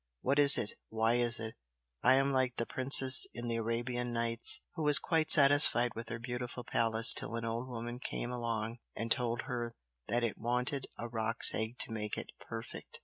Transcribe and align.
What 0.21 0.39
is 0.39 0.57
it? 0.57 0.71
Why 0.89 1.13
is 1.13 1.39
it? 1.39 1.53
I 2.01 2.15
am 2.15 2.31
like 2.31 2.55
the 2.55 2.65
princess 2.65 3.27
in 3.35 3.47
the 3.47 3.57
'Arabian 3.57 4.11
Nights' 4.11 4.59
who 4.73 4.81
was 4.81 4.97
quite 4.97 5.29
satisfied 5.29 5.93
with 5.93 6.09
her 6.09 6.17
beautiful 6.17 6.63
palace 6.63 7.13
till 7.13 7.35
an 7.35 7.45
old 7.45 7.67
woman 7.67 7.99
came 7.99 8.31
along 8.31 8.79
and 8.95 9.11
told 9.11 9.43
her 9.43 9.75
that 10.07 10.23
it 10.23 10.39
wanted 10.39 10.87
a 10.97 11.07
roc's 11.07 11.53
egg 11.53 11.77
to 11.81 11.91
make 11.91 12.17
it 12.17 12.31
perfect. 12.39 12.97